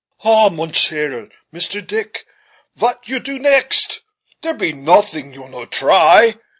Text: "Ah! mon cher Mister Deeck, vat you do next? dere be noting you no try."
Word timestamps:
"Ah! 0.23 0.49
mon 0.49 0.71
cher 0.73 1.29
Mister 1.51 1.79
Deeck, 1.79 2.25
vat 2.73 3.01
you 3.07 3.19
do 3.19 3.37
next? 3.37 4.01
dere 4.41 4.55
be 4.55 4.73
noting 4.73 5.31
you 5.31 5.47
no 5.47 5.67
try." 5.67 6.33